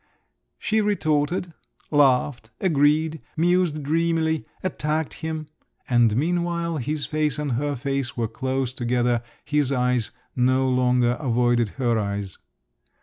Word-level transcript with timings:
She 0.57 0.81
retorted, 0.81 1.53
laughed, 1.91 2.49
agreed, 2.59 3.21
mused 3.37 3.83
dreamily, 3.83 4.47
attacked 4.63 5.13
him… 5.13 5.45
and 5.87 6.15
meanwhile 6.17 6.77
his 6.77 7.05
face 7.05 7.37
and 7.37 7.51
her 7.51 7.75
face 7.75 8.17
were 8.17 8.27
close 8.27 8.73
together, 8.73 9.21
his 9.45 9.71
eyes 9.71 10.09
no 10.35 10.67
longer 10.67 11.17
avoided 11.19 11.69
her 11.77 11.99
eyes…. 11.99 12.39